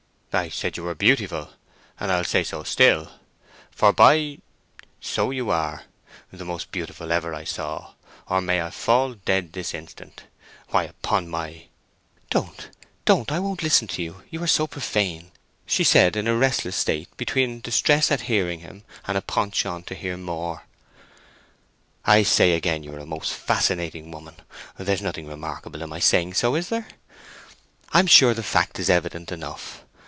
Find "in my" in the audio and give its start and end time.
25.81-25.99